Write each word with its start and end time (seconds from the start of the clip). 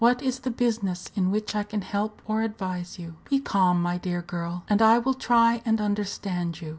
What 0.01 0.23
is 0.23 0.39
the 0.39 0.49
business 0.49 1.11
in 1.15 1.29
which 1.29 1.55
I 1.55 1.61
can 1.61 1.81
help 1.83 2.23
or 2.25 2.41
advise 2.41 2.97
you? 2.97 3.17
Be 3.29 3.39
calm, 3.39 3.79
my 3.83 3.99
dear 3.99 4.23
girl, 4.23 4.63
and 4.67 4.81
I 4.81 4.97
will 4.97 5.13
try 5.13 5.61
and 5.63 5.79
understand 5.79 6.59
you. 6.59 6.69